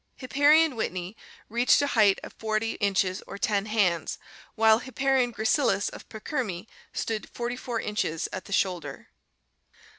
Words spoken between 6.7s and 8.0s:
stood 44